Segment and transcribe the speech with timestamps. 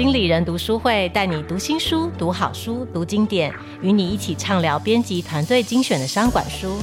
[0.00, 6.78] 经理人读书会带你读新书、读好书、读经典，与你一起畅聊编辑团队精选的商管书。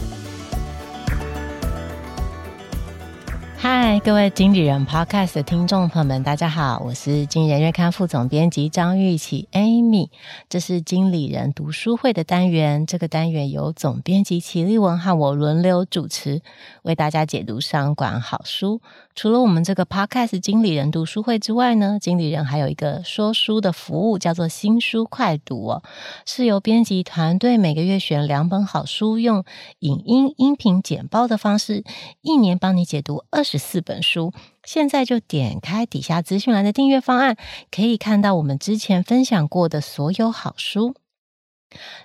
[3.59, 10.10] 嗨，各位经理人 Podcast 的听众朋友们，大家好，我是经理人月刊副总编辑张玉琪 Amy。
[10.47, 16.41] 这是经理人读书会的单元，这个单元由总编辑齐立文和我轮流主持，
[16.84, 18.80] 为大家解读商管好书。
[19.16, 25.81] 除了我们这个 Podcast 经理人读书会之外呢，经理人还有一个说书的服务，叫做新书快读哦，
[26.27, 29.44] 是由编辑团队每个月选两本好书，用
[29.80, 31.83] 影音、音频简报的方式，
[32.21, 34.33] 一年帮你解读二十四本书。
[34.65, 37.38] 现在就点开底下资讯栏的订阅方案，
[37.71, 40.95] 可以看到我们之前分享过的所有好书。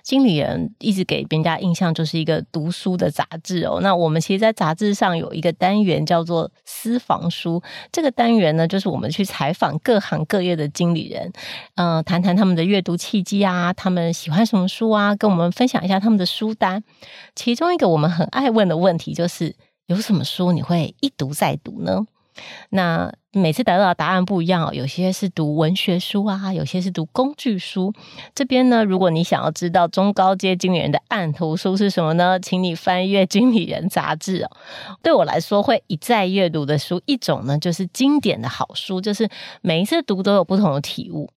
[0.03, 3.79] 经理人一直给别人家印象就是一个读书的杂志哦。
[3.81, 7.63] 那我们其实，在杂志上有一个单元叫做“私房书”。
[7.89, 11.31] 这个单元呢，就是我们去采访各行各业的经理人，
[11.75, 16.83] 嗯、呃，谈谈他们的阅读契机啊，他们喜欢什么书啊，跟我们分享一下他们的书单。
[17.33, 19.55] 其中一个我们很爱问的问题就是：
[19.87, 22.05] 有什么书你会一读再读呢？
[22.69, 27.93] 那每次得到的答案不一样哦，有些是读文学书啊，有些是读工具书。
[28.33, 32.39] 这边呢，如果你想要知道中高阶经理人的案图书是什么呢？
[32.39, 34.51] 请你翻阅《经理人》杂志哦。
[35.03, 39.29] 对我来说，会一再阅读的书，一种呢就是经典的好书，就是
[39.61, 41.29] 每一次读都有不同的体悟。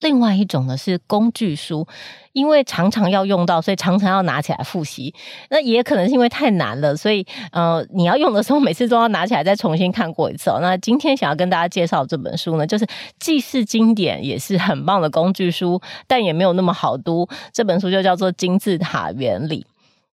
[0.00, 1.86] 另外一种呢是工具书，
[2.32, 5.12] 因为常常要用到，所以常常要拿起来复习。
[5.50, 10.58] 那也可能是因为太难了，所以呃，你要用的时候，每次都要拿起来再重新看过一次哦。
[10.62, 12.86] 那今天想要跟大家介绍这本书呢，就是
[13.18, 17.28] 既是经典，也是很棒的工具书，但也没有那么好读。
[17.52, 19.66] 这本书就叫做《金字塔原理》。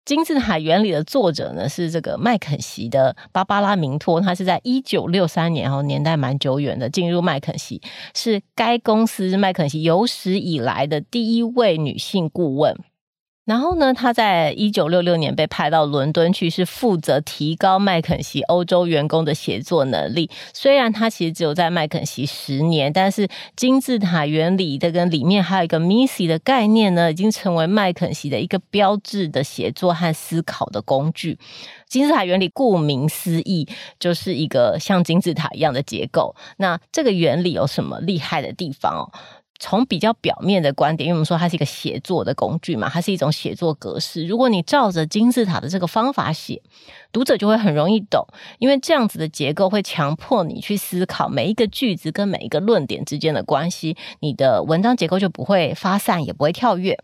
[0.05, 7.81] 金字塔原理的作者呢是这个麦肯锡的芭芭拉明托，他是在一九六三年哦，年代蛮久远的，进入麦肯锡，
[8.13, 12.77] 是该公司麦肯锡有史以来的第一位女性顾问。
[13.45, 20.29] 然后呢，他在一九六六年被派到伦敦去，是负责提高麦肯锡欧洲员工的写作能力。
[20.51, 31.37] 虽然他其实只有在麦肯锡十年，但是金字塔原理的跟里面还有一个 MISI 的概念呢，已经成为麦肯锡的一个标志的写作和思考的工具。
[31.87, 33.67] 金字塔原理顾名思义，
[33.99, 36.35] 就是一个像金字塔一样的结构。
[36.57, 39.11] 那这个原理有什么厉害的地方？
[39.59, 44.25] 从比较表面的观点，因为我们说它是一个写作的工具嘛，它是一种写作格式。
[44.25, 46.61] 如果你照着金字塔的这个方法写，
[47.11, 48.25] 读者就会很容易懂，
[48.59, 56.99] 因为这样子的结构会强迫你去思考每一个句子跟每一个论点之间的关系，你的文章结构就不会发散，也不会跳跃。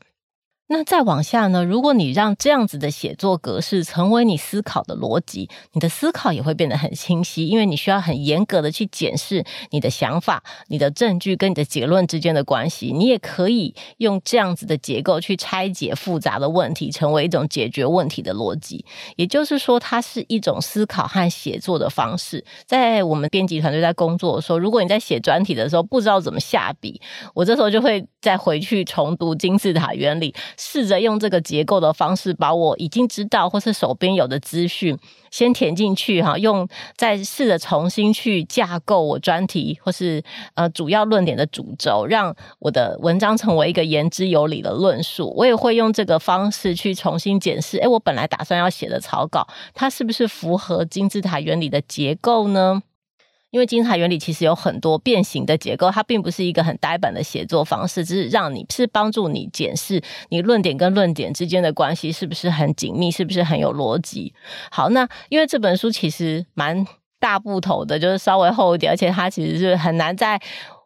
[0.73, 1.65] 那再往下呢？
[1.65, 12.93] 如果你让这样子的写作格式成为你思考的逻辑，你的思考也会变得很清晰，因为你需要很严格的去检视你的想法、你的证据跟你的结论之间的关系。
[12.93, 18.85] 你也可以用这样子的结构去拆解复杂的问题，成为一种解决问题的逻辑。
[19.17, 22.45] 也就是说，它是一种思考和写作的方式。
[22.65, 27.01] 在我们编辑团队在工作的时候，如果你在写专题的时候不知道怎么下笔，
[27.33, 30.33] 我这时候就会再回去重读金字塔原理。
[30.63, 34.95] 试着用这个结构的方式，把我已经知道或是手边有的资讯
[35.31, 40.21] 先填进去哈，用再试着重新去架构我专题或是
[40.53, 45.33] 呃主要论点的主轴，让我的文章成为一个言之有理的论述。
[45.35, 52.83] 我也会用这个方式去重新检视，诶，我本来打算要写的草稿，它是不是符合金字塔原理的结构呢？
[53.51, 64.33] 因为金字塔原理其实有很多变形的结构，它并不是一个很呆板的写作方式，只是让你是帮助你检视你论点跟论点之间的关系是不是很紧密，是不是很有逻辑。
[64.71, 66.87] 好，那因为这本书其实蛮
[67.19, 70.41] 大部头的，就是稍微厚一点，而且它其实是很难在。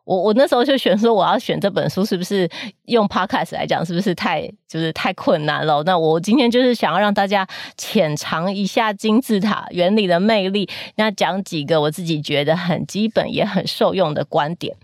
[0.05, 2.49] 我我那时候就选说我要选这本书，是不是
[2.85, 5.83] 用 podcast 来讲，是不是太就是太困难了？
[5.83, 14.75] 那我今天就是想要让大家浅尝一下金字塔原理的魅力，那讲几个我自己觉得很基本也很受用的观点。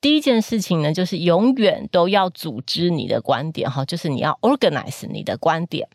[0.00, 5.88] 第一件事情呢，就是永远都要组织你的观点，哈，就是你要 organize 你的观点。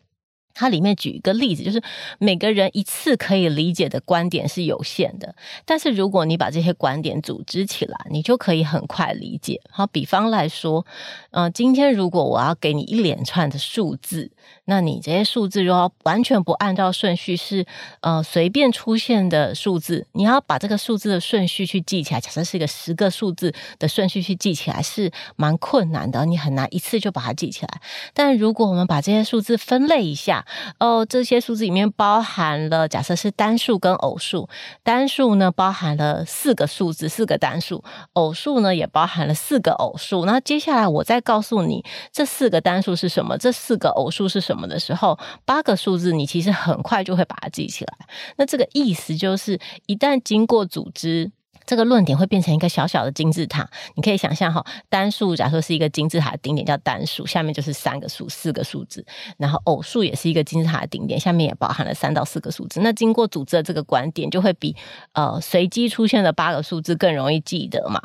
[0.54, 1.82] 它里面举一个例子，就是
[2.18, 5.34] 每个人一次可以理解的观点是有限的，
[5.64, 9.60] 但是如果你把这些观点组织起来，你就可以很快理解。
[9.70, 10.84] 好，比方来说，
[11.30, 14.30] 呃，今天如果我要给你一连串的数字，
[14.66, 17.64] 那你这些数字如果完全不按照顺序，是
[18.00, 27.80] 呃随便出现的数字，你要把这个数字的顺序去记起来，假设是一个十个数字的顺序去记起来，是蛮困难的，你很难一次就把它记起来。
[28.12, 30.41] 但如果我们把这些数字分类一下，
[30.78, 34.48] 哦，这些数字里面包含了假设是单数跟偶数，
[34.82, 37.82] 单数呢包含了四个数字，四个单数，
[38.14, 40.24] 偶数呢也包含了四个偶数。
[40.24, 48.06] 那接下来我再告诉你这四个单数是什么，这四个偶数是什么的时候，八个数字你其实很快就会把它记起来。
[48.36, 51.32] 那这个意思就是，一旦经过组织。
[51.66, 59.04] 这个论点会变成一个小小的金字塔，你可以想象哈，单数假设是一个金字塔的顶点叫单数，下面就是三个数、四个数字，
[59.38, 62.80] 然后偶数也是一个金字塔的顶点，下面也包含了三到四个数字。
[62.80, 64.74] 那经过组织的这个观点，就会比
[65.12, 68.02] 呃随机出现的八个数字更容易记得嘛。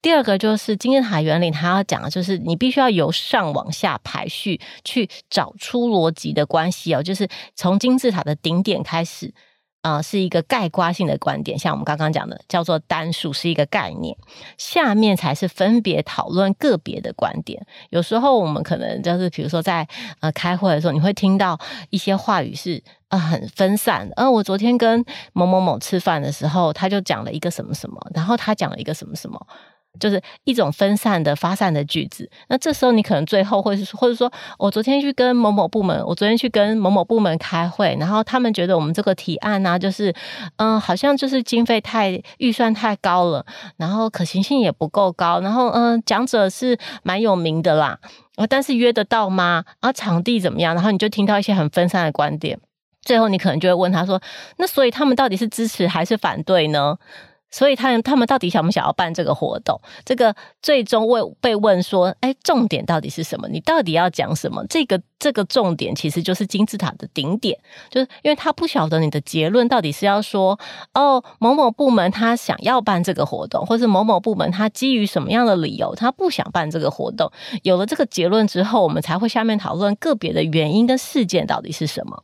[0.00, 9.32] 第二个就是金字塔原理，它要讲的就是你必须要由上往下排序，去找出逻辑的关系哦，就是从金字塔的顶点开始。
[9.84, 14.16] 啊、是一个概括性的观点，像我们刚刚讲的，叫做单数是一个概念，
[14.56, 17.66] 下面才是分别讨论个别的观点。
[17.90, 19.86] 有时候我们可能就是，比如说在
[20.20, 21.60] 呃开会的时候，你会听到
[21.90, 24.14] 一些话语是、呃、很分散的。
[24.16, 25.04] 呃，我昨天跟
[25.34, 29.46] 某某某吃饭的时候，他就讲了一个什么什么，然后他讲了一个什么什么。
[30.00, 32.28] 就是一种分散的、发散的句子。
[32.48, 40.14] 那这时候你可能最后会是，或者说我昨天去跟某某部门，我昨天去跟某某部门开会，然后他们觉得我们这个提案呢、啊，就是
[40.56, 43.44] 嗯、好像就是经费太预算太高了，
[43.76, 47.98] 然后可行性也不够高，然后嗯、讲者是蛮有名的啦，
[48.48, 49.64] 但是约得到吗？
[49.80, 50.74] 啊，场地怎么样？
[50.74, 52.58] 然后你就听到一些很分散的观点，
[53.02, 54.20] 最后你可能就会问他说
[54.58, 56.96] ：“那所以他们到底是支持还是反对呢？”
[57.54, 59.80] 所以他他们到底想不想要办这个活动？
[60.04, 63.48] 这个最终问被问说，哎，重点到底是什么？
[63.48, 64.66] 你到底要讲什么？
[64.66, 67.56] 这个这个重点其实就是金字塔的顶点，
[67.90, 70.58] 就是因为他不晓得你的结论到底是要说，
[70.94, 77.30] 哦，某某部门他想要办这个活动，或是某某部门他基于什么样的理由他不想办这个活动。
[77.62, 82.20] 有了这个结论之后，我们才会下面讨论个别的原因跟事件到底是什么。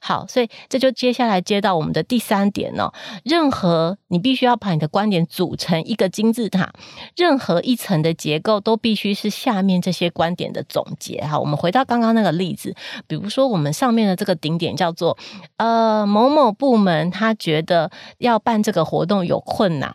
[0.00, 2.90] 好，所以这就接下来接到我们的第三点呢。
[3.24, 6.72] 任何你必须要把你的观点组成一个金字塔，
[7.16, 11.20] 任何一层的结构都必须是下面这些观点的总结。
[11.20, 12.74] 哈，我们回到刚刚那个例子，
[13.06, 15.16] 比如说我们上面的这个顶点叫做
[15.56, 19.94] 呃某某部门，他觉得要办这个活动有困难，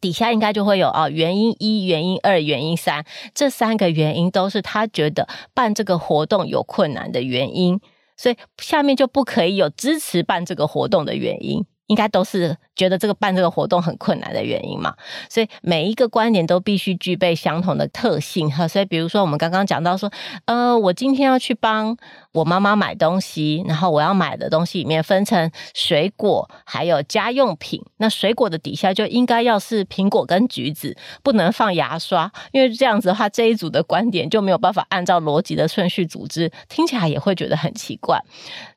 [0.00, 3.04] 底下应该就会有啊原因一、原因二、原因三，
[3.34, 7.80] 这三个原因都是他觉得办这个活动有困难的原因。
[8.16, 14.94] 所以下面就不可以有支持办这个活动的原因，应该都是觉得这个办这个活动很困难的原因嘛。
[15.28, 18.66] 所以每一个观点都必须具备相同的特性哈。
[18.68, 20.10] 所以比如说我们刚刚讲到说，
[20.46, 21.96] 呃，我今天要去帮。
[22.32, 27.82] 我妈妈买东西，然后我要买的东西里面分成水果还有家用品。
[27.96, 38.22] 那水果的底下就应该要是苹果跟橘子，不能放牙刷，因为这样子的话，这一组的观点就没有办法按照逻辑的顺序组织，听起来也会觉得很奇怪。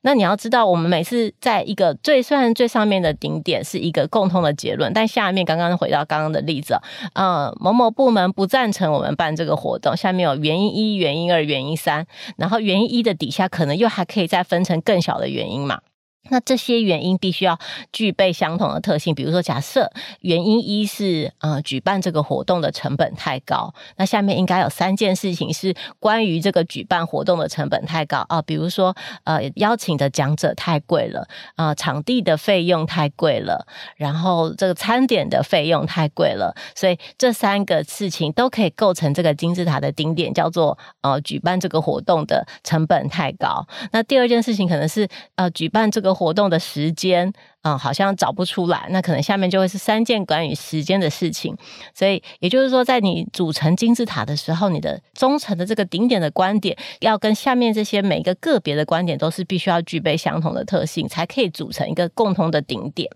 [0.03, 6.80] 那你要知道，我们每次在一个最算最上面的顶点是一个共通的结论，但下面刚刚回到刚刚的例子，
[7.13, 12.07] 呃，某某部门不赞成我们办这个活动，下面有原因一、原因二、原因三，
[12.38, 13.48] 然后原因一的底下。
[13.50, 15.80] 可能又还可以再分成更小的原因嘛。
[16.29, 17.57] 那这些原因必须要
[17.91, 19.91] 具备相同的特性，比如说，假设
[20.21, 33.65] 原因一是呃举办这个活动的成本太高，那下面应该有三件事情是关于这个举办活动的成本太高啊，比如说呃邀请的讲者太贵了啊，呃，场地的费用太贵了，
[33.95, 43.65] 然后这个餐点的费用太贵了，所以这三个事情都可以构成这个金字塔的顶点，叫做呃举办这个活动的成本太高。
[43.91, 46.18] 那第二件事情可能是呃举办这个。
[46.19, 51.55] 活动的时间，嗯，好像找不出来，那可能下面就会是三件关于时间的事情。
[51.95, 63.09] 所以也就是说，在你组成金字塔的时候，你的中层的这个顶点的观点，要跟下面这些每一个个别的观点都是必须要具备相同的特性，才可以组成一个共同的顶点。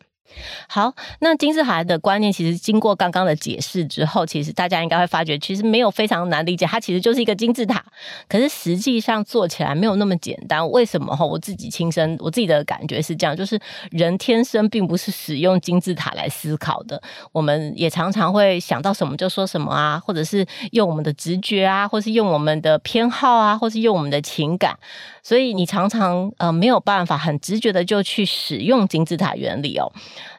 [0.68, 7.84] 好，那金字塔的观念其实经过刚刚的解释之后，其实大家应该会发觉，其实没有非常难理解，它其实就是一个金字塔。
[8.28, 10.68] 可是实际上做起来没有那么简单。
[10.72, 11.16] 为什么？
[11.16, 13.60] 哈，我自己亲身我自己的感觉是这样，就是
[13.92, 17.02] 人天生并不是使用金字塔来思考的。
[17.32, 24.78] 我们也常常会想到什么就说什么啊，或者是用我们的直觉啊，或是用我们的偏好啊，或是用我们的情感。
[25.24, 29.92] 所以你常常呃没有办法很直觉的就去使用金字塔原理哦。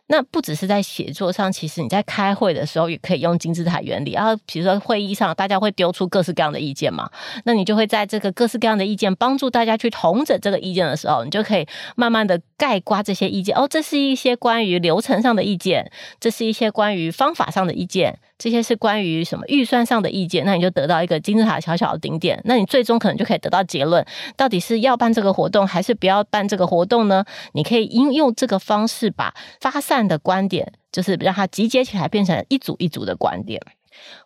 [0.06, 4.12] 那不只是在写作上，其实你在开会的时候也可以用金字塔原理。
[4.12, 7.10] 然后，比如说会议上，大家会丢出各式各样的意见嘛，
[7.44, 13.56] 那你就会在这个各式各样的意见帮助大家去统整这个意见的时候，你就可以慢慢的概括这些意见。
[13.56, 20.44] 哦，这是一些关于流程上的意见，这是一些关于方法上的意见，这些是关于什么预算上的意见。
[20.44, 22.38] 那你就得到一个金字塔小小的顶点。
[22.44, 24.04] 那你最终可能就可以得到结论，
[24.36, 27.24] 到底是要办这个活动还是不要办这个活动呢？
[27.52, 33.60] 你可以应用这个方式把发散的观点，就是让它集结起来，变成一组一组的观点，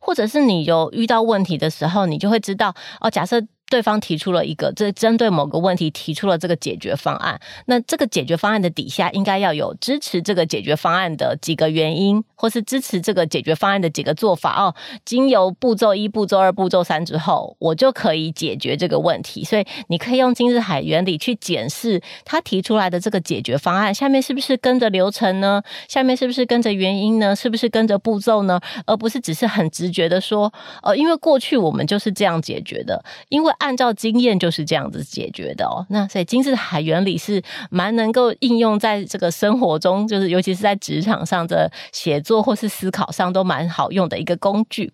[0.00, 3.10] 或者是你有遇到问题的时候，你就会知道哦。
[3.10, 3.42] 假设。
[3.68, 7.38] 对方提出了一个，这针对某个问题提出了这个解决方案。
[7.66, 14.74] 那这个解决方案的底下应该要有支持这个解决方案的几个原因，或是支持这个解决方案的几个做法哦。
[15.04, 19.44] 经由步骤一、步骤二、步骤三之后，我就可以解决这个问题。
[19.44, 25.62] 所以你可以用金字塔原理去检视他提出来的这个解决方案，下面是不是跟着流程呢？
[25.88, 27.36] 下面是不是跟着原因呢？
[27.36, 28.58] 是不是跟着步骤呢？
[28.86, 30.50] 而不是只是很直觉的说，
[30.82, 33.52] 呃，因为过去我们就是这样解决的，因为。
[33.58, 35.84] 按照经验就是这样子解决的哦。
[35.90, 44.92] 那所以金字塔原理是蛮能够应用在这个生活中，就是尤其是在职场上的写作或是思考上都蛮好用的一个工具。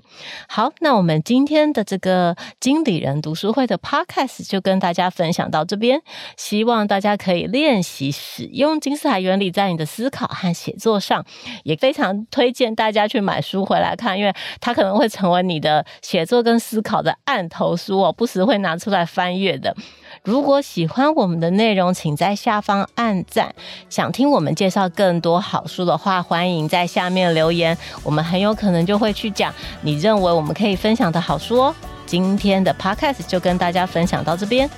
[0.49, 6.01] 好，那我们今天的这个经理人读书会的 Podcast 就跟大家分享到这边，
[6.37, 11.25] 希望大家可以练习使用金字塔原理在你的思考和写作上，
[11.65, 18.65] 也非常推荐大家去买书回来看，因为它可能会成为你的写作跟思考的案头书哦，不时会会。
[18.65, 19.77] 拿出来翻阅的。
[20.23, 23.55] 如果喜欢我们的内容，请在下方按赞。
[23.91, 31.75] 想听我们介绍更多好书的话，欢迎在下面留言，我们很有可能就会去讲你认为我们可以分享的好书哦。
[32.07, 34.69] 今天的 Podcast 就跟大家分享到这边，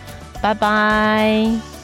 [0.43, 1.76] 拜拜。